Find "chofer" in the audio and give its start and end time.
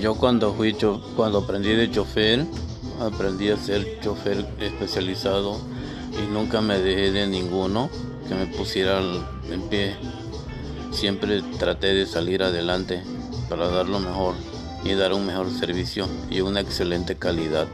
1.90-2.46, 4.00-4.46